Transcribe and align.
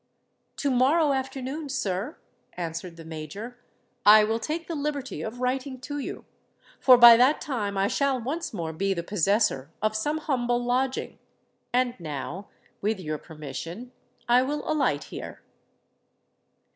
"To 0.55 0.71
morrow 0.71 1.13
afternoon, 1.13 1.69
sir," 1.69 2.17
answered 2.53 2.95
the 2.97 3.05
Major, 3.05 3.59
"I 4.03 4.23
will 4.23 4.39
take 4.39 4.67
the 4.67 4.73
liberty 4.73 5.21
of 5.21 5.39
writing 5.41 5.79
to 5.81 5.99
you; 5.99 6.25
for 6.79 6.97
by 6.97 7.15
that 7.17 7.39
time 7.39 7.77
I 7.77 7.87
shall 7.87 8.19
once 8.19 8.51
more 8.51 8.73
be 8.73 8.95
the 8.95 9.03
possessor 9.03 9.69
of 9.79 9.95
some 9.95 10.17
humble 10.17 10.57
lodging. 10.57 11.19
And 11.71 11.99
now, 11.99 12.47
with 12.81 12.99
your 12.99 13.19
permission, 13.19 13.91
I 14.27 14.41
will 14.41 14.67
alight 14.67 15.03
here." 15.03 15.43